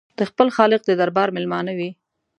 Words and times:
د 0.17 0.19
خپل 0.29 0.47
خالق 0.55 0.81
د 0.85 0.91
دربار 0.99 1.29
مېلمانه 1.35 1.71
وي. 1.77 1.89